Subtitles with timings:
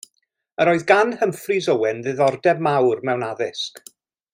[0.63, 3.87] Yr oedd gan Humphreys-Owen ddiddordeb mawr mewn addysg.